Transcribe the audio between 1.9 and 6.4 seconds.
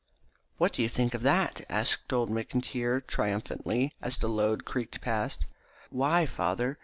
old McIntyre triumphantly as the load creaked past. "Why,